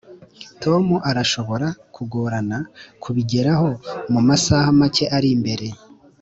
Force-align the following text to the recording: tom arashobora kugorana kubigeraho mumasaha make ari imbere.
tom 0.63 0.85
arashobora 1.09 1.67
kugorana 1.95 2.57
kubigeraho 3.03 3.69
mumasaha 4.13 4.67
make 4.79 5.05
ari 5.17 5.29
imbere. 5.37 5.67